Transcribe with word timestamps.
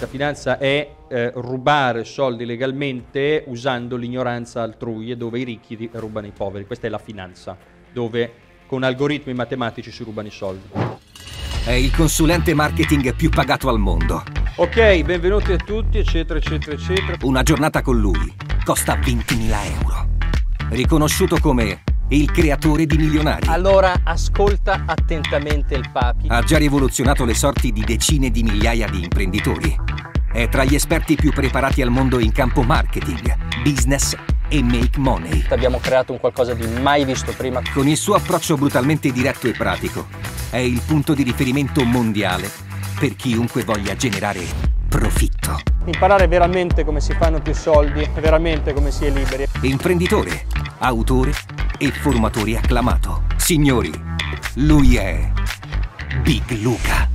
La 0.00 0.06
finanza 0.06 0.56
è 0.56 0.94
eh, 1.10 1.30
rubare 1.34 2.04
soldi 2.04 2.46
legalmente 2.46 3.44
usando 3.48 3.96
l'ignoranza 3.96 4.62
altrui 4.62 5.10
e 5.10 5.16
dove 5.18 5.40
i 5.40 5.44
ricchi 5.44 5.90
rubano 5.92 6.26
i 6.26 6.32
poveri. 6.34 6.64
Questa 6.64 6.86
è 6.86 6.90
la 6.90 6.96
finanza, 6.96 7.54
dove 7.92 8.32
con 8.66 8.82
algoritmi 8.82 9.34
matematici 9.34 9.90
si 9.90 10.02
rubano 10.02 10.28
i 10.28 10.30
soldi. 10.30 10.68
È 11.66 11.72
il 11.72 11.94
consulente 11.94 12.54
marketing 12.54 13.14
più 13.14 13.28
pagato 13.28 13.68
al 13.68 13.78
mondo. 13.78 14.22
Ok, 14.56 15.02
benvenuti 15.02 15.52
a 15.52 15.58
tutti, 15.58 15.98
eccetera, 15.98 16.38
eccetera, 16.38 16.72
eccetera. 16.72 17.18
Una 17.20 17.42
giornata 17.42 17.82
con 17.82 18.00
lui 18.00 18.34
costa 18.64 18.96
20.000 18.96 19.82
euro. 19.82 20.08
Riconosciuto 20.70 21.36
come 21.40 21.82
il 22.10 22.30
creatore 22.32 22.86
di 22.86 22.96
milionari. 22.96 23.46
Allora 23.46 24.00
ascolta 24.02 24.82
attentamente 24.84 25.74
il 25.74 25.88
papi. 25.92 26.26
Ha 26.28 26.42
già 26.42 26.58
rivoluzionato 26.58 27.24
le 27.24 27.34
sorti 27.34 27.70
di 27.72 27.84
decine 27.84 28.30
di 28.30 28.42
migliaia 28.42 28.88
di 28.88 29.02
imprenditori. 29.02 29.78
È 30.32 30.48
tra 30.48 30.64
gli 30.64 30.74
esperti 30.74 31.14
più 31.14 31.32
preparati 31.32 31.82
al 31.82 31.90
mondo 31.90 32.18
in 32.18 32.32
campo 32.32 32.62
marketing, 32.62 33.62
business 33.62 34.16
e 34.48 34.62
make 34.62 34.98
money. 34.98 35.44
Abbiamo 35.50 35.78
creato 35.78 36.12
un 36.12 36.18
qualcosa 36.18 36.52
di 36.54 36.66
mai 36.80 37.04
visto 37.04 37.32
prima. 37.36 37.62
Con 37.72 37.86
il 37.86 37.96
suo 37.96 38.14
approccio 38.14 38.56
brutalmente 38.56 39.12
diretto 39.12 39.46
e 39.46 39.52
pratico, 39.52 40.08
è 40.50 40.58
il 40.58 40.80
punto 40.84 41.14
di 41.14 41.22
riferimento 41.22 41.84
mondiale 41.84 42.50
per 42.98 43.14
chiunque 43.14 43.62
voglia 43.62 43.94
generare 43.94 44.44
profitto. 44.88 45.60
Imparare 45.84 46.26
veramente 46.26 46.84
come 46.84 47.00
si 47.00 47.14
fanno 47.14 47.40
più 47.40 47.54
soldi, 47.54 48.08
veramente 48.16 48.72
come 48.72 48.90
si 48.90 49.04
è 49.04 49.10
liberi. 49.10 49.46
Imprenditore, 49.62 50.46
autore 50.78 51.59
e 51.82 51.90
formatore 51.92 52.58
acclamato. 52.58 53.22
Signori, 53.38 53.90
lui 54.56 54.96
è 54.96 55.32
Big 56.20 56.50
Luca. 56.60 57.08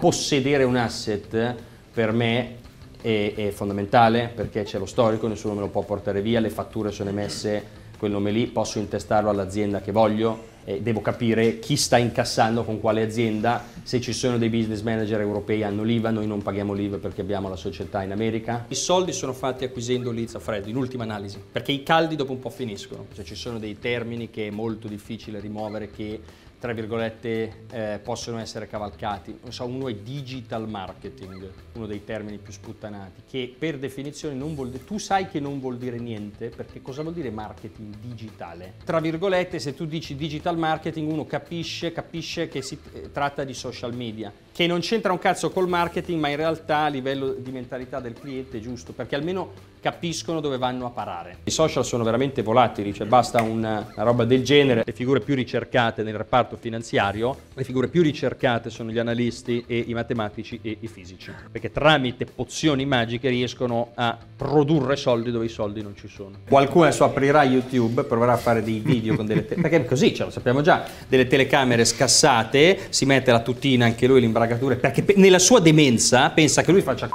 Possedere 0.00 0.64
un 0.64 0.74
asset 0.74 1.54
per 1.92 2.10
me 2.10 2.56
è, 3.00 3.32
è 3.36 3.50
fondamentale 3.50 4.32
perché 4.34 4.64
c'è 4.64 4.78
lo 4.78 4.86
storico, 4.86 5.28
nessuno 5.28 5.54
me 5.54 5.60
lo 5.60 5.68
può 5.68 5.82
portare 5.82 6.20
via, 6.20 6.40
le 6.40 6.50
fatture 6.50 6.90
sono 6.90 7.10
emesse 7.10 7.64
quel 7.96 8.10
nome 8.10 8.32
lì, 8.32 8.48
posso 8.48 8.80
intestarlo 8.80 9.30
all'azienda 9.30 9.80
che 9.80 9.92
voglio, 9.92 10.54
eh, 10.66 10.82
devo 10.82 11.00
capire 11.00 11.60
chi 11.60 11.76
sta 11.76 11.96
incassando 11.96 12.64
con 12.64 12.80
quale 12.80 13.02
azienda, 13.02 13.64
se 13.82 14.00
ci 14.00 14.12
sono 14.12 14.36
dei 14.36 14.48
business 14.48 14.82
manager 14.82 15.20
europei 15.20 15.62
hanno 15.62 15.84
l'IVA, 15.84 16.10
noi 16.10 16.26
non 16.26 16.42
paghiamo 16.42 16.72
l'IVA 16.72 16.98
perché 16.98 17.20
abbiamo 17.20 17.48
la 17.48 17.56
società 17.56 18.02
in 18.02 18.10
America. 18.10 18.66
I 18.68 18.74
soldi 18.74 19.12
sono 19.12 19.32
fatti 19.32 19.64
acquisendo 19.64 20.10
leads 20.10 20.36
freddo, 20.40 20.68
in 20.68 20.76
ultima 20.76 21.04
analisi, 21.04 21.40
perché 21.50 21.70
i 21.70 21.84
caldi 21.84 22.16
dopo 22.16 22.32
un 22.32 22.40
po' 22.40 22.50
finiscono, 22.50 23.06
cioè 23.14 23.24
ci 23.24 23.36
sono 23.36 23.58
dei 23.58 23.78
termini 23.78 24.28
che 24.28 24.48
è 24.48 24.50
molto 24.50 24.88
difficile 24.88 25.38
rimuovere 25.38 25.90
che 25.90 26.20
tra 26.58 26.72
virgolette, 26.72 27.64
eh, 27.70 28.00
possono 28.02 28.38
essere 28.38 28.66
cavalcati. 28.66 29.38
So, 29.48 29.64
uno 29.66 29.88
è 29.88 29.94
digital 29.94 30.68
marketing, 30.68 31.50
uno 31.74 31.86
dei 31.86 32.04
termini 32.04 32.38
più 32.38 32.52
sputtanati, 32.52 33.22
che 33.28 33.54
per 33.58 33.78
definizione 33.78 34.34
non 34.34 34.54
vuol 34.54 34.70
dire, 34.70 34.84
tu 34.84 34.98
sai 34.98 35.28
che 35.28 35.40
non 35.40 35.60
vuol 35.60 35.76
dire 35.76 35.98
niente, 35.98 36.48
perché 36.48 36.80
cosa 36.80 37.02
vuol 37.02 37.14
dire 37.14 37.30
marketing 37.30 37.96
digitale? 37.96 38.74
Tra 38.84 39.00
virgolette, 39.00 39.58
se 39.58 39.74
tu 39.74 39.84
dici 39.84 40.16
digital 40.16 40.56
marketing, 40.56 41.10
uno 41.10 41.26
capisce, 41.26 41.92
capisce 41.92 42.48
che 42.48 42.62
si 42.62 42.78
eh, 42.92 43.12
tratta 43.12 43.44
di 43.44 43.54
social 43.54 43.94
media, 43.94 44.32
che 44.56 44.66
non 44.66 44.80
c'entra 44.80 45.12
un 45.12 45.18
cazzo 45.18 45.50
col 45.50 45.68
marketing, 45.68 46.18
ma 46.18 46.30
in 46.30 46.36
realtà 46.36 46.84
a 46.84 46.88
livello 46.88 47.34
di 47.38 47.50
mentalità 47.50 48.00
del 48.00 48.14
cliente 48.14 48.56
è 48.56 48.60
giusto, 48.60 48.94
perché 48.94 49.14
almeno 49.14 49.74
capiscono 49.78 50.40
dove 50.40 50.56
vanno 50.56 50.86
a 50.86 50.90
parare. 50.90 51.36
I 51.44 51.50
social 51.50 51.84
sono 51.84 52.02
veramente 52.02 52.42
volatili, 52.42 52.94
cioè 52.94 53.06
basta 53.06 53.42
una, 53.42 53.86
una 53.92 54.02
roba 54.02 54.24
del 54.24 54.42
genere. 54.42 54.82
Le 54.84 54.92
figure 54.92 55.20
più 55.20 55.34
ricercate 55.34 56.02
nel 56.02 56.16
reparto 56.16 56.56
finanziario, 56.58 57.36
le 57.52 57.62
figure 57.64 57.88
più 57.88 58.02
ricercate 58.02 58.70
sono 58.70 58.90
gli 58.90 58.98
analisti 58.98 59.62
e 59.66 59.84
i 59.86 59.92
matematici 59.92 60.58
e 60.62 60.78
i 60.80 60.88
fisici, 60.88 61.30
perché 61.52 61.70
tramite 61.70 62.24
pozioni 62.24 62.86
magiche 62.86 63.28
riescono 63.28 63.90
a 63.94 64.18
produrre 64.36 64.96
soldi 64.96 65.30
dove 65.30 65.44
i 65.44 65.50
soldi 65.50 65.82
non 65.82 65.94
ci 65.94 66.08
sono. 66.08 66.38
Qualcuno 66.48 66.86
adesso 66.86 67.04
aprirà 67.04 67.44
YouTube, 67.44 68.04
proverà 68.04 68.32
a 68.32 68.38
fare 68.38 68.62
dei 68.62 68.80
video 68.80 69.14
con 69.14 69.26
delle 69.26 69.44
telecamere, 69.44 69.68
perché 69.68 69.88
così, 69.88 70.14
ce 70.14 70.24
lo 70.24 70.30
sappiamo 70.30 70.62
già, 70.62 70.84
delle 71.06 71.26
telecamere 71.26 71.84
scassate, 71.84 72.86
si 72.88 73.04
mette 73.04 73.30
la 73.30 73.40
tuttina 73.40 73.84
anche 73.84 74.06
lui 74.06 74.20
l'imbragatura, 74.46 74.76
perché 74.76 75.14
nella 75.16 75.38
sua 75.38 75.60
demenza 75.60 76.30
pensa 76.30 76.62
che 76.62 76.72
lui 76.72 76.82
faccia 76.82 77.08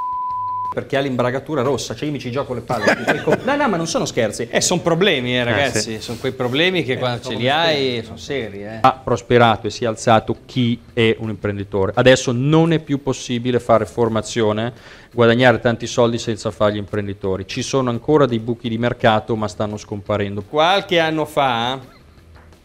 perché 0.73 0.95
ha 0.95 1.01
l'imbragatura 1.01 1.63
rossa, 1.63 1.93
cioè 1.93 2.05
io 2.05 2.13
mi 2.13 2.19
ci 2.19 2.31
gioco 2.31 2.53
le 2.53 2.61
palle. 2.61 2.95
no, 3.43 3.55
no, 3.57 3.67
ma 3.67 3.75
non 3.75 3.87
sono 3.87 4.05
scherzi. 4.05 4.47
Eh, 4.49 4.61
sono 4.61 4.79
problemi, 4.79 5.35
eh, 5.35 5.43
ragazzi. 5.43 5.95
Eh, 5.95 5.97
sì. 5.97 6.01
Sono 6.01 6.17
quei 6.17 6.31
problemi 6.31 6.85
che 6.85 6.93
eh, 6.93 6.97
quando 6.97 7.27
ce 7.27 7.35
li 7.35 7.49
hai 7.49 8.01
sono 8.05 8.15
seri. 8.15 8.63
Eh. 8.63 8.77
Ha 8.79 8.93
prosperato 8.93 9.67
e 9.67 9.69
si 9.69 9.83
è 9.83 9.87
alzato 9.87 10.37
chi 10.45 10.79
è 10.93 11.17
un 11.19 11.27
imprenditore. 11.27 11.91
Adesso 11.93 12.31
non 12.31 12.71
è 12.71 12.79
più 12.79 13.03
possibile 13.03 13.59
fare 13.59 13.85
formazione, 13.85 14.71
guadagnare 15.11 15.59
tanti 15.59 15.87
soldi 15.87 16.17
senza 16.17 16.51
fare 16.51 16.75
gli 16.75 16.77
imprenditori. 16.77 17.45
Ci 17.45 17.63
sono 17.63 17.89
ancora 17.89 18.25
dei 18.25 18.39
buchi 18.39 18.69
di 18.69 18.77
mercato, 18.77 19.35
ma 19.35 19.49
stanno 19.49 19.75
scomparendo. 19.75 20.41
Qualche 20.43 20.99
anno 20.99 21.25
fa 21.25 21.77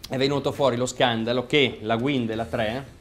è 0.08 0.16
venuto 0.16 0.52
fuori 0.52 0.76
lo 0.76 0.86
scandalo 0.86 1.44
che 1.46 1.78
la 1.80 1.96
Wind 1.96 2.30
e 2.30 2.34
la 2.36 2.44
3 2.44 2.94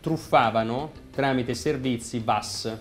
truffavano 0.00 0.92
tramite 1.12 1.54
servizi 1.54 2.18
BAS, 2.20 2.78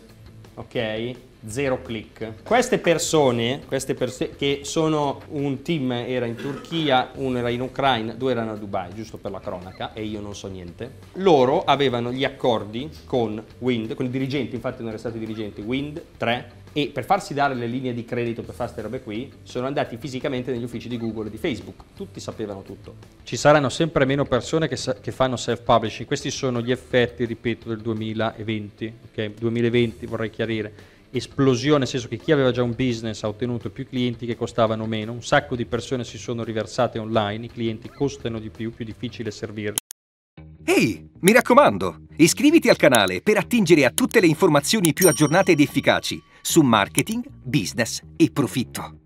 ok? 0.56 1.16
zero 1.46 1.82
click. 1.82 2.44
Queste 2.44 2.80
persone, 2.80 3.62
queste 3.66 3.94
persone 3.94 4.32
che 4.36 4.62
sono 4.64 5.22
un 5.30 5.62
team 5.62 5.92
era 5.92 6.26
in 6.26 6.36
Turchia, 6.36 7.12
uno 7.16 7.38
era 7.38 7.50
in 7.50 7.62
Ucraina, 7.62 8.14
due 8.14 8.32
erano 8.32 8.52
a 8.52 8.56
Dubai, 8.56 8.94
giusto 8.94 9.18
per 9.18 9.32
la 9.32 9.40
cronaca, 9.40 9.94
e 9.94 10.04
io 10.04 10.20
non 10.20 10.36
so 10.36 10.48
niente. 10.48 10.92
Loro 11.14 11.64
avevano 11.64 12.12
gli 12.12 12.24
accordi 12.24 12.90
con 13.06 13.42
Wind, 13.60 13.94
con 13.94 14.06
i 14.06 14.10
dirigenti, 14.10 14.56
infatti 14.56 14.78
non 14.80 14.88
erano 14.88 15.00
stati 15.00 15.20
dirigenti, 15.20 15.62
Wind 15.62 16.02
3, 16.18 16.52
e 16.78 16.92
per 16.94 17.06
farsi 17.06 17.34
dare 17.34 17.56
le 17.56 17.66
linee 17.66 17.92
di 17.92 18.06
credito 18.06 18.44
per 18.44 18.54
fare 18.54 18.72
queste 18.72 18.84
robe 18.84 19.02
qui 19.02 19.32
sono 19.42 19.66
andati 19.66 19.98
fisicamente 19.98 20.52
negli 20.52 20.62
uffici 20.62 20.88
di 20.88 21.00
Google 21.00 21.26
e 21.26 21.32
di 21.32 21.38
Facebook, 21.38 21.86
tutti 21.96 22.20
sapevano 22.20 22.62
tutto. 22.62 22.98
Ci 23.24 23.36
saranno 23.36 23.70
sempre 23.70 24.06
meno 24.06 24.26
persone 24.26 24.68
che, 24.68 24.78
che 25.02 25.12
fanno 25.12 25.38
self-publishing, 25.38 26.06
questi 26.06 26.30
sono 26.30 26.62
gli 26.62 26.70
effetti, 26.70 27.26
ripeto, 27.26 27.70
del 27.70 27.80
2020, 27.80 28.94
ok? 29.10 29.32
2020 29.40 30.06
vorrei 30.06 30.30
chiarire 30.30 30.72
esplosione, 31.10 31.80
nel 31.80 31.88
senso 31.88 32.08
che 32.08 32.18
chi 32.18 32.32
aveva 32.32 32.52
già 32.52 32.62
un 32.62 32.76
business 32.76 33.24
ha 33.24 33.28
ottenuto 33.28 33.72
più 33.72 33.88
clienti 33.88 34.28
che 34.28 34.36
costavano 34.36 34.86
meno, 34.86 35.14
un 35.14 35.24
sacco 35.24 35.56
di 35.56 35.66
persone 35.66 36.04
si 36.04 36.20
sono 36.20 36.44
riversate 36.44 37.00
online, 37.00 37.46
i 37.46 37.50
clienti 37.50 37.90
costano 37.90 38.38
di 38.38 38.52
più, 38.52 38.72
più 38.72 38.86
difficile 38.86 39.32
servirli. 39.32 39.80
Ehi, 40.64 41.10
mi 41.22 41.32
raccomando, 41.32 42.02
iscriviti 42.18 42.70
al 42.70 42.76
canale 42.76 43.22
per 43.22 43.38
attingere 43.38 43.84
a 43.84 43.90
tutte 43.90 44.20
le 44.20 44.28
informazioni 44.28 44.94
più 44.94 45.08
aggiornate 45.08 45.54
ed 45.54 45.60
efficaci 45.60 46.22
su 46.48 46.64
marketing, 46.64 47.28
business 47.44 48.02
e 48.16 48.32
profitto 48.32 49.00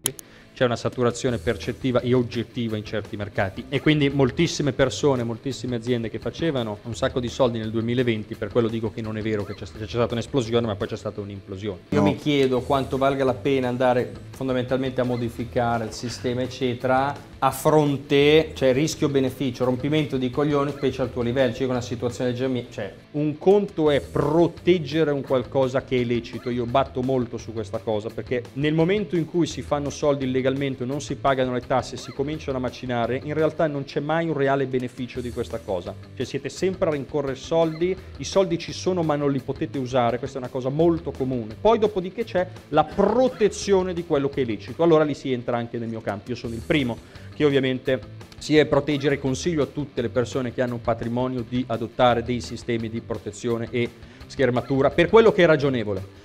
c'è 0.62 0.68
una 0.68 0.76
saturazione 0.76 1.40
percettiva 1.40 2.02
e 2.02 2.14
oggettiva 2.14 2.78
in 2.78 2.86
certi 2.86 3.18
mercati 3.18 3.66
e 3.68 3.82
quindi 3.82 4.10
moltissime 4.10 4.74
persone, 4.74 5.24
moltissime 5.24 5.78
aziende 5.78 6.08
che 6.08 6.20
facevano 6.20 6.78
un 6.84 6.94
sacco 6.94 7.20
di 7.20 7.30
soldi 7.30 7.58
nel 7.58 7.72
2020, 7.72 8.36
per 8.36 8.52
quello 8.52 8.68
dico 8.68 8.92
che 8.92 9.02
non 9.02 9.18
è 9.18 9.24
vero 9.24 9.44
che 9.44 9.56
c'è, 9.56 9.66
c'è 9.66 9.88
stata 9.88 10.14
un'esplosione, 10.14 10.68
ma 10.68 10.76
poi 10.76 10.88
c'è 10.88 10.98
stata 10.98 11.20
un'implosione. 11.20 11.80
No. 11.90 11.98
Io 11.98 12.04
mi 12.04 12.16
chiedo 12.16 12.62
quanto 12.62 13.00
valga 13.00 13.24
la 13.24 13.34
pena 13.34 13.70
andare 13.70 14.14
fondamentalmente 14.30 15.02
a 15.02 15.04
modificare 15.04 15.86
il 15.86 15.94
sistema, 15.94 16.44
eccetera, 16.44 17.30
a 17.44 17.50
fronte, 17.50 18.52
cioè 18.54 18.72
rischio-beneficio, 18.72 19.66
rompimento 19.66 20.18
di 20.18 20.30
coglioni, 20.30 20.70
specie 20.70 21.02
al 21.02 21.12
tuo 21.12 21.24
livello, 21.24 21.56
cioè 21.56 21.68
una 21.68 21.82
situazione 21.82 22.34
già 22.34 22.48
mia, 22.48 22.66
cioè 22.70 22.94
un 23.14 23.36
conto 23.40 23.90
è 23.90 24.00
proteggere 24.00 25.10
un 25.10 25.24
qualcosa 25.24 25.84
che 25.84 26.00
è 26.00 26.04
lecito, 26.04 26.52
io 26.52 26.68
batto 26.68 27.02
molto 27.02 27.38
su 27.38 27.52
questa 27.52 27.80
cosa 27.80 28.10
perché 28.10 28.44
nel 28.54 28.76
momento 28.76 29.16
in 29.16 29.26
cui 29.26 29.48
si 29.48 29.64
fanno 29.64 29.90
soldi 29.90 30.26
illegalmente, 30.26 30.50
non 30.86 31.02
si 31.02 31.16
pagano 31.16 31.54
le 31.54 31.62
tasse, 31.62 31.98
si 31.98 32.12
cominciano 32.12 32.58
a 32.58 32.62
macinare, 32.62 33.20
in 33.24 33.34
realtà 33.34 33.68
non 33.68 33.84
c'è 33.84 34.00
mai 34.00 34.28
un 34.28 34.34
reale 34.34 34.66
beneficio 34.66 35.22
di 35.22 35.32
questa 35.32 35.60
cosa, 35.60 35.94
cioè 36.16 36.26
siete 36.26 36.50
sempre 36.50 36.90
a 36.90 36.92
rincorrere 36.92 37.36
soldi, 37.36 37.96
i 38.18 38.24
soldi 38.24 38.58
ci 38.58 38.72
sono 38.74 39.04
ma 39.04 39.16
non 39.16 39.32
li 39.32 39.40
potete 39.40 39.78
usare, 39.78 40.20
questa 40.20 40.38
è 40.38 40.42
una 40.42 40.50
cosa 40.50 40.70
molto 40.70 41.12
comune, 41.12 41.56
poi 41.60 41.80
dopodiché 41.80 42.24
c'è 42.24 42.48
la 42.70 42.84
protezione 42.84 43.94
di 43.94 44.06
quello 44.06 44.30
che 44.30 44.42
è 44.42 44.46
lecito, 44.46 44.84
allora 44.84 45.04
lì 45.04 45.14
si 45.14 45.32
entra 45.32 45.58
anche 45.58 45.78
nel 45.78 45.90
mio 45.90 46.02
campo, 46.02 46.30
io 46.30 46.36
sono 46.36 46.54
il 46.54 46.62
primo 46.66 46.98
che 47.34 47.46
ovviamente 47.46 48.00
sia 48.38 48.66
proteggere, 48.66 49.20
consiglio 49.20 49.64
a 49.64 49.68
tutte 49.68 50.02
le 50.02 50.10
persone 50.10 50.52
che 50.52 50.62
hanno 50.62 50.74
un 50.74 50.82
patrimonio 50.82 51.46
di 51.48 51.64
adottare 51.68 52.24
dei 52.24 52.42
sistemi 52.42 52.90
di 52.90 53.00
protezione 53.00 53.68
e 53.70 53.90
schermatura 54.26 54.90
per 54.90 55.10
quello 55.10 55.32
che 55.32 55.44
è 55.44 55.46
ragionevole. 55.46 56.21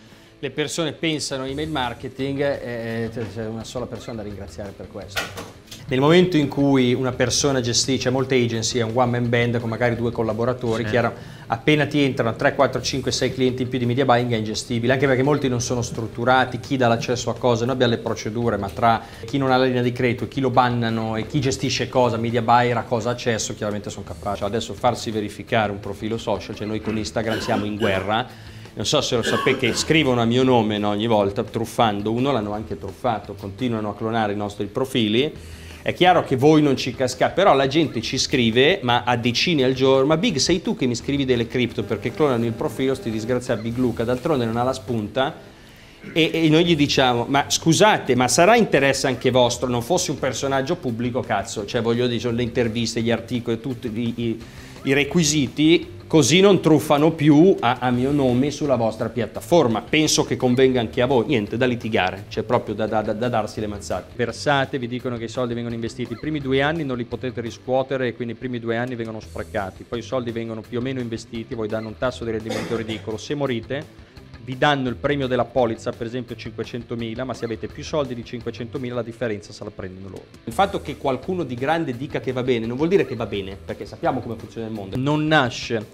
Le 0.46 0.52
persone 0.52 0.92
pensano 0.92 1.44
email 1.44 1.68
marketing 1.68 2.40
e 2.40 3.10
c'è 3.12 3.46
una 3.46 3.64
sola 3.64 3.86
persona 3.86 4.18
da 4.18 4.22
ringraziare 4.22 4.70
per 4.70 4.86
questo. 4.86 5.20
Nel 5.88 5.98
momento 5.98 6.36
in 6.36 6.46
cui 6.46 6.94
una 6.94 7.10
persona 7.10 7.60
gestisce 7.60 8.10
molte 8.10 8.36
agency, 8.36 8.78
è 8.78 8.82
un 8.82 8.92
one 8.94 9.18
man 9.18 9.28
band 9.28 9.58
con 9.58 9.68
magari 9.68 9.96
due 9.96 10.12
collaboratori, 10.12 10.84
sì. 10.84 10.90
chiaro, 10.90 11.12
appena 11.48 11.84
ti 11.86 12.00
entrano 12.00 12.36
3, 12.36 12.54
4, 12.54 12.80
5, 12.80 13.10
6 13.10 13.34
clienti 13.34 13.62
in 13.62 13.68
più 13.68 13.80
di 13.80 13.86
media 13.86 14.04
buying 14.04 14.30
è 14.30 14.36
ingestibile, 14.36 14.92
anche 14.92 15.08
perché 15.08 15.24
molti 15.24 15.48
non 15.48 15.60
sono 15.60 15.82
strutturati, 15.82 16.60
chi 16.60 16.76
dà 16.76 16.86
l'accesso 16.86 17.30
a 17.30 17.34
cose, 17.34 17.64
noi 17.64 17.74
abbiamo 17.74 17.94
le 17.94 17.98
procedure, 17.98 18.56
ma 18.56 18.68
tra 18.68 19.02
chi 19.24 19.38
non 19.38 19.50
ha 19.50 19.56
la 19.56 19.64
linea 19.64 19.82
di 19.82 19.90
credito, 19.90 20.28
chi 20.28 20.38
lo 20.38 20.50
bannano 20.50 21.16
e 21.16 21.26
chi 21.26 21.40
gestisce 21.40 21.88
cosa, 21.88 22.18
media 22.18 22.42
buyer 22.42 22.76
a 22.76 22.84
cosa 22.84 23.10
accesso, 23.10 23.52
chiaramente 23.56 23.90
sono 23.90 24.04
capaci. 24.06 24.44
Adesso 24.44 24.74
farsi 24.74 25.10
verificare 25.10 25.72
un 25.72 25.80
profilo 25.80 26.16
social, 26.16 26.54
cioè 26.54 26.68
noi 26.68 26.80
con 26.80 26.96
Instagram 26.96 27.40
siamo 27.40 27.64
in 27.64 27.74
guerra, 27.74 28.54
non 28.76 28.84
so 28.84 29.00
se 29.00 29.16
lo 29.16 29.22
sapete, 29.22 29.72
scrivono 29.74 30.20
a 30.20 30.26
mio 30.26 30.42
nome 30.42 30.76
no, 30.76 30.90
ogni 30.90 31.06
volta, 31.06 31.42
truffando, 31.42 32.12
uno 32.12 32.30
l'hanno 32.30 32.52
anche 32.52 32.76
truffato, 32.76 33.32
continuano 33.32 33.88
a 33.88 33.94
clonare 33.94 34.34
i 34.34 34.36
nostri 34.36 34.66
profili. 34.66 35.32
È 35.80 35.94
chiaro 35.94 36.22
che 36.24 36.36
voi 36.36 36.60
non 36.60 36.76
ci 36.76 36.94
cascate, 36.94 37.32
però 37.32 37.54
la 37.54 37.68
gente 37.68 38.02
ci 38.02 38.18
scrive, 38.18 38.80
ma 38.82 39.04
a 39.04 39.16
decine 39.16 39.64
al 39.64 39.72
giorno, 39.72 40.04
ma 40.04 40.18
Big 40.18 40.36
sei 40.36 40.60
tu 40.60 40.76
che 40.76 40.84
mi 40.84 40.94
scrivi 40.94 41.24
delle 41.24 41.46
cripto 41.46 41.84
perché 41.84 42.12
clonano 42.12 42.44
il 42.44 42.52
profilo, 42.52 42.94
sti 42.94 43.10
disgraziati 43.10 43.62
Big 43.62 43.78
Luca, 43.78 44.04
d'altronde 44.04 44.44
non 44.44 44.58
ha 44.58 44.62
la 44.62 44.74
spunta, 44.74 45.34
e, 46.12 46.30
e, 46.34 46.48
noi 46.50 46.66
gli 46.66 46.76
diciamo, 46.76 47.24
ma 47.28 47.46
scusate, 47.48 48.14
ma 48.14 48.28
sarà 48.28 48.56
interesse 48.56 49.06
anche 49.06 49.30
vostro, 49.30 49.68
non 49.68 49.80
fossi 49.80 50.10
un 50.10 50.18
personaggio 50.18 50.76
pubblico, 50.76 51.20
cazzo, 51.20 51.64
cioè 51.64 51.80
voglio 51.80 52.06
dire, 52.06 52.30
le 52.30 52.42
interviste, 52.42 53.00
gli 53.00 53.10
articoli, 53.10 53.58
tutti 53.58 53.90
i, 53.90 54.12
i, 54.16 54.42
i 54.82 54.92
requisiti, 54.92 55.94
così 56.06 56.40
non 56.40 56.60
truffano 56.60 57.12
più 57.12 57.56
a, 57.58 57.78
a, 57.80 57.90
mio 57.90 58.12
nome 58.12 58.50
sulla 58.50 58.76
vostra 58.76 59.08
piattaforma. 59.08 59.82
Penso 59.82 60.24
che 60.24 60.36
convenga 60.36 60.80
anche 60.80 61.02
a 61.02 61.06
voi. 61.06 61.26
Niente 61.26 61.56
da 61.56 61.66
litigare, 61.66 62.24
c'è 62.28 62.42
proprio 62.42 62.74
da, 62.74 62.86
da, 62.86 63.02
da, 63.02 63.28
darsi 63.28 63.60
le 63.60 63.66
mazzate. 63.66 64.12
Versate, 64.16 64.78
vi 64.78 64.88
dicono 64.88 65.16
che 65.16 65.24
i 65.24 65.28
soldi 65.28 65.54
vengono 65.54 65.74
investiti. 65.74 66.12
I 66.12 66.18
primi 66.18 66.40
due 66.40 66.62
anni 66.62 66.84
non 66.84 66.96
li 66.96 67.04
potete 67.04 67.40
riscuotere 67.40 68.14
quindi 68.14 68.34
i 68.34 68.36
primi 68.36 68.58
due 68.58 68.76
anni 68.76 68.94
vengono 68.94 69.20
sprecati. 69.20 69.84
Poi 69.84 69.98
i 69.98 70.02
soldi 70.02 70.30
vengono 70.30 70.62
più 70.66 70.78
o 70.78 70.82
meno 70.82 71.00
investiti, 71.00 71.54
voi 71.54 71.68
danno 71.68 71.88
un 71.88 71.98
tasso 71.98 72.24
di 72.24 72.30
rendimento 72.30 72.76
ridicolo. 72.76 73.16
Se 73.16 73.34
morite 73.34 74.05
vi 74.46 74.56
danno 74.56 74.88
il 74.88 74.94
premio 74.94 75.26
della 75.26 75.44
polizza, 75.44 75.90
per 75.90 76.06
esempio 76.06 76.36
500.000, 76.36 77.24
ma 77.24 77.34
se 77.34 77.44
avete 77.44 77.66
più 77.66 77.82
soldi 77.82 78.14
di 78.14 78.22
500.000 78.22 78.94
la 78.94 79.02
differenza 79.02 79.52
se 79.52 79.64
la 79.64 79.72
prendono 79.72 80.08
loro. 80.08 80.24
Il 80.44 80.52
fatto 80.52 80.80
che 80.80 80.96
qualcuno 80.96 81.42
di 81.42 81.56
grande 81.56 81.96
dica 81.96 82.20
che 82.20 82.30
va 82.30 82.44
bene 82.44 82.64
non 82.64 82.76
vuol 82.76 82.88
dire 82.88 83.04
che 83.04 83.16
va 83.16 83.26
bene, 83.26 83.56
perché 83.56 83.86
sappiamo 83.86 84.20
come 84.20 84.36
funziona 84.36 84.68
il 84.68 84.72
mondo. 84.72 84.96
Non 84.96 85.26
nasce 85.26 85.84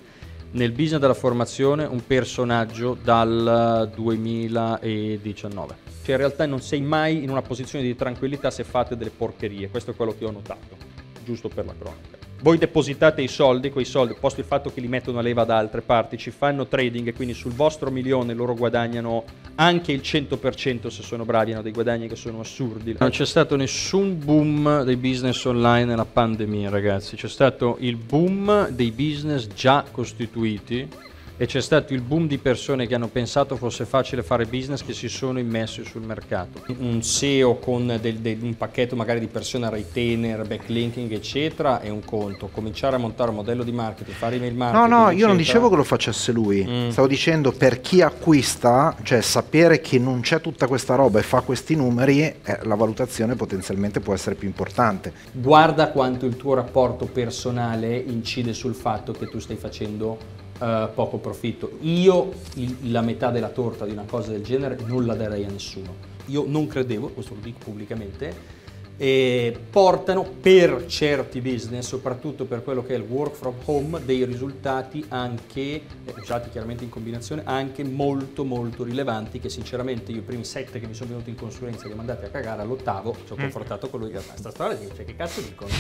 nel 0.51 0.73
business 0.73 1.01
della 1.01 1.15
formazione 1.15 1.87
un 1.87 2.05
personaggio 2.07 2.95
dal 3.03 3.91
2019. 3.95 5.75
Cioè 6.03 6.11
in 6.11 6.21
realtà 6.21 6.45
non 6.45 6.61
sei 6.61 6.83
mai 6.83 7.23
in 7.23 7.31
una 7.31 7.41
posizione 7.41 7.83
di 7.83 7.97
tranquillità 7.97 8.51
se 8.51 8.65
fate 8.65 8.99
delle 8.99 9.09
porcherie, 9.17 9.71
questo 9.71 9.93
è 9.93 9.95
quello 9.95 10.15
che 10.15 10.27
ho 10.27 10.31
notato, 10.31 10.77
giusto 11.25 11.49
per 11.49 11.65
la 11.65 11.75
cronaca 11.79 12.22
voi 12.43 12.59
depositate 12.59 13.23
i 13.23 13.29
soldi, 13.29 13.71
quei 13.71 13.85
soldi, 13.85 14.17
posto 14.19 14.41
il 14.41 14.47
fatto 14.47 14.73
che 14.73 14.81
li 14.81 14.89
mettono 14.89 15.21
a 15.21 15.23
leva 15.23 15.45
da 15.45 15.57
altre 15.57 15.81
parti, 15.81 16.19
ci 16.19 16.33
fanno 16.33 16.67
trading 16.67 17.07
e 17.07 17.13
quindi 17.13 17.35
sul 17.35 17.53
vostro 17.53 17.91
milione 17.91 18.35
loro 18.35 18.55
guadagnano 18.55 19.25
anche 19.55 19.93
il 19.93 20.01
100% 20.03 20.89
se 20.89 21.03
sono 21.03 21.25
bravi, 21.25 21.53
hanno 21.53 21.63
dei 21.63 21.71
guadagni 21.71 22.09
che 22.09 22.17
sono 22.17 22.41
assurdi. 22.41 22.97
Non 22.99 23.11
c'è 23.11 23.27
stato 23.27 23.55
nessun 23.55 24.19
boom 24.19 24.83
dei 24.83 24.97
business 24.97 25.45
online 25.45 25.85
nella 25.85 26.05
pandemia, 26.05 26.69
ragazzi, 26.69 27.15
c'è 27.15 27.29
stato 27.29 27.77
il 27.79 27.97
boom 27.97 28.71
dei 28.71 28.91
business 28.91 29.47
già 29.47 29.85
costituiti 29.89 30.89
e 31.37 31.47
c'è 31.47 31.61
stato 31.61 31.93
il 31.93 32.01
boom 32.01 32.27
di 32.27 32.39
persone 32.39 32.87
che 32.87 32.95
hanno 32.95 33.09
pensato 33.09 33.57
fosse 33.57 33.85
facile 33.85 34.23
fare 34.23 34.45
business 34.45 34.85
che 34.85 34.93
si 34.93 35.09
sono 35.09 35.39
immessi 35.39 35.85
sul 35.85 36.03
mercato. 36.03 36.63
Un 36.79 37.03
SEO 37.03 37.57
con 37.57 37.99
del, 38.01 38.19
del, 38.19 38.39
un 38.43 38.57
pacchetto 38.57 38.97
magari 38.97 39.21
di 39.21 39.27
persona 39.27 39.69
retainer, 39.69 40.47
backlinking 40.47 41.11
eccetera 41.13 41.81
è 41.81 41.89
un 41.89 42.05
conto, 42.05 42.49
cominciare 42.53 42.97
a 42.97 42.99
montare 42.99 43.31
un 43.31 43.37
modello 43.37 43.63
di 43.63 43.73
marketing, 43.73 44.17
fare 44.17 44.37
email 44.37 44.55
marketing. 44.55 44.89
No, 44.89 45.05
no, 45.05 45.11
io 45.11 45.27
non 45.27 45.37
dicevo 45.37 45.69
che 45.69 45.77
lo 45.77 45.85
facesse 45.85 46.33
lui, 46.33 46.65
mm. 46.69 46.91
stavo 46.91 47.09
dicendo 47.09 47.53
per 47.53 47.81
chi 47.81 48.03
acquista, 48.03 48.97
cioè 49.03 49.21
sapere 49.21 49.81
che 49.81 49.99
non 49.99 50.21
c'è 50.21 50.41
tutta 50.41 50.67
questa 50.67 50.95
roba 50.95 51.19
e 51.19 51.23
fa 51.23 51.41
questi 51.41 51.75
numeri, 51.75 52.21
eh, 52.23 52.59
la 52.63 52.75
valutazione 52.75 53.35
potenzialmente 53.35 54.01
può 54.01 54.15
essere 54.15 54.35
più 54.35 54.47
importante. 54.47 55.13
Guarda 55.33 55.91
quanto 55.91 56.27
il 56.27 56.37
tuo 56.37 56.55
rapporto 56.55 57.07
personale 57.07 57.97
incide 57.97 58.53
sul 58.53 58.75
fatto 58.75 59.13
che 59.13 59.27
tu 59.29 59.39
stai 59.39 59.57
facendo 59.57 60.41
uh, 60.63 60.95
poco 60.95 61.19
profitto. 61.19 61.79
Io 61.81 62.33
il, 62.55 62.91
la 62.93 63.01
metà 63.01 63.31
della 63.31 63.49
torta 63.49 63.85
di 63.85 63.93
una 63.93 64.05
cosa 64.07 64.31
del 64.31 64.43
genere 64.43 64.79
non 64.87 65.05
la 65.05 65.15
darei 65.15 65.45
a 65.45 65.51
nessuno. 65.51 66.11
Io 66.27 66.45
non 66.47 66.69
credevo, 66.69 67.09
questo 67.09 67.35
lo 67.35 67.41
dico 67.41 67.59
pubblicamente, 67.65 68.61
e 68.97 69.59
portano 69.71 70.23
per 70.23 70.87
certi 70.87 71.41
business, 71.41 71.87
soprattutto 71.87 72.45
per 72.45 72.63
quello 72.63 72.85
che 72.85 72.95
è 72.95 72.97
il 72.97 73.05
work 73.09 73.35
from 73.35 73.55
home, 73.65 74.05
dei 74.05 74.25
risultati 74.25 75.05
anche, 75.09 75.61
eh, 75.61 75.83
usati 76.19 76.51
chiaramente 76.51 76.85
in 76.85 76.91
combinazione, 76.91 77.43
anche 77.45 77.85
molto 77.85 78.45
molto 78.45 78.85
rilevanti 78.85 79.41
che 79.41 79.49
sinceramente 79.49 80.13
io 80.13 80.19
i 80.19 80.23
primi 80.23 80.45
sette 80.45 80.81
che 80.81 80.87
mi 80.87 80.95
sono 80.95 81.11
venuti 81.11 81.31
in 81.31 81.37
consulenza 81.37 81.87
li 81.87 81.93
ho 81.93 81.97
mandati 81.97 82.25
a 82.25 82.29
cagare 82.29 82.63
all'ottavo, 82.63 83.17
ci 83.27 83.33
ho 83.33 83.37
mm. 83.37 83.41
confrontato 83.41 83.89
con 83.89 84.01
lui 84.01 84.11
questa 84.11 84.51
storia 84.51 84.77
dice 84.77 85.05
che 85.05 85.17
cazzo 85.17 85.41
dicono? 85.41 85.71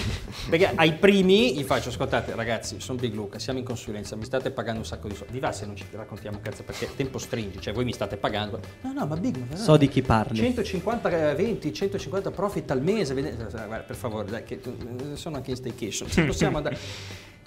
Perché 0.48 0.72
ai 0.74 0.94
primi 0.94 1.54
gli 1.54 1.62
faccio, 1.62 1.90
ascoltate 1.90 2.34
ragazzi, 2.34 2.80
sono 2.80 2.98
Big 2.98 3.14
Luca, 3.14 3.38
siamo 3.38 3.58
in 3.58 3.64
consulenza, 3.64 4.16
mi 4.16 4.24
state 4.24 4.50
pagando 4.50 4.80
un 4.80 4.86
sacco 4.86 5.08
di 5.08 5.14
soldi, 5.14 5.32
vi 5.32 5.40
va 5.40 5.52
se 5.52 5.66
non 5.66 5.76
ci 5.76 5.84
raccontiamo 5.90 6.38
cazzo 6.42 6.62
perché 6.62 6.88
tempo 6.96 7.18
stringi, 7.18 7.60
cioè 7.60 7.72
voi 7.72 7.84
mi 7.84 7.92
state 7.92 8.16
pagando, 8.16 8.60
no 8.82 8.92
no 8.92 9.06
ma 9.06 9.16
Big, 9.16 9.36
no, 9.36 9.56
so 9.56 9.76
di 9.76 9.88
chi 9.88 10.02
parli, 10.02 10.36
150, 10.36 11.34
20, 11.34 11.72
150 11.72 12.30
profit 12.30 12.70
al 12.70 12.82
mese, 12.82 13.01
per 13.04 13.96
favore, 13.96 14.30
dai, 14.30 14.44
che 14.44 14.60
eh, 14.62 15.16
sono 15.16 15.36
anche 15.36 15.50
in 15.50 15.56
staycation, 15.56 16.08
se 16.08 16.24
possiamo 16.26 16.56
andare. 16.58 16.78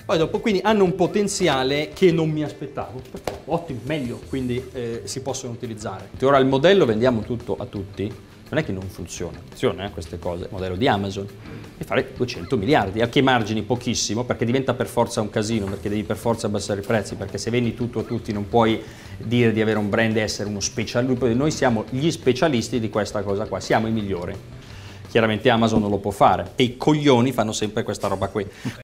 Poi 0.05 0.19
dopo, 0.19 0.39
quindi 0.39 0.61
hanno 0.63 0.83
un 0.83 0.93
potenziale 0.93 1.89
che 1.91 2.11
non 2.11 2.29
mi 2.29 2.43
aspettavo. 2.43 3.01
Ottimo, 3.45 3.79
meglio, 3.85 4.21
quindi 4.29 4.63
eh, 4.71 5.01
si 5.05 5.21
possono 5.21 5.51
utilizzare. 5.51 6.09
Ora 6.21 6.37
il 6.37 6.45
modello 6.45 6.85
vendiamo 6.85 7.21
tutto 7.21 7.55
a 7.57 7.65
tutti, 7.65 8.03
non 8.49 8.59
è 8.59 8.63
che 8.63 8.71
non 8.71 8.83
funziona, 8.83 9.39
funziona 9.43 9.85
eh, 9.85 9.89
queste 9.89 10.19
cose, 10.19 10.43
il 10.43 10.49
modello 10.51 10.75
di 10.75 10.87
Amazon, 10.87 11.27
e 11.75 11.83
fare 11.83 12.11
200 12.15 12.55
miliardi, 12.55 13.01
a 13.01 13.09
che 13.09 13.23
margini 13.23 13.63
pochissimo, 13.63 14.23
perché 14.25 14.45
diventa 14.45 14.75
per 14.75 14.85
forza 14.85 15.21
un 15.21 15.31
casino, 15.31 15.65
perché 15.65 15.89
devi 15.89 16.03
per 16.03 16.17
forza 16.17 16.45
abbassare 16.45 16.81
i 16.81 16.85
prezzi, 16.85 17.15
perché 17.15 17.39
se 17.39 17.49
vendi 17.49 17.73
tutto 17.73 17.99
a 17.99 18.03
tutti 18.03 18.31
non 18.31 18.47
puoi 18.47 18.79
dire 19.17 19.51
di 19.51 19.59
avere 19.59 19.79
un 19.79 19.89
brand 19.89 20.15
e 20.17 20.21
essere 20.21 20.47
uno 20.49 20.59
specialista, 20.59 21.25
noi 21.33 21.49
siamo 21.49 21.83
gli 21.89 22.11
specialisti 22.11 22.79
di 22.79 22.89
questa 22.89 23.23
cosa 23.23 23.47
qua, 23.47 23.59
siamo 23.59 23.87
i 23.87 23.91
migliori 23.91 24.33
chiaramente 25.15 25.49
Amazon 25.49 25.79
non 25.79 25.89
lo 25.89 25.99
può 25.99 26.11
fare 26.11 26.51
e 26.57 26.63
i 26.63 26.75
coglioni 26.75 27.31
fanno 27.31 27.53
sempre 27.53 27.83
questa 27.83 28.09
roba 28.09 28.27
qui. 28.27 28.45